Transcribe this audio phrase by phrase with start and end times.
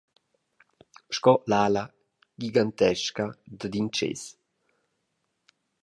[1.15, 1.83] Sco l’ala
[2.41, 3.25] gigantesca
[3.59, 4.23] dad in tschéss.